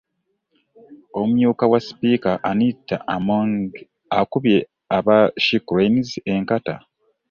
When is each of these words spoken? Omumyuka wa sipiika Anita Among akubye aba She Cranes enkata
Omumyuka 1.19 1.63
wa 1.71 1.79
sipiika 1.85 2.31
Anita 2.49 2.95
Among 3.15 3.51
akubye 4.19 4.57
aba 4.97 5.17
She 5.45 5.57
Cranes 5.67 6.09
enkata 6.33 6.75